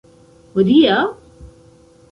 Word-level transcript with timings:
Hodiaŭ!? 0.55 0.97